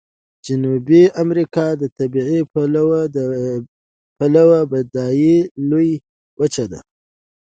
[0.45, 2.39] جنوبي امریکا د طبیعي
[4.23, 5.37] پلوه بډایه
[5.69, 5.97] لویه
[6.39, 6.79] وچه ده.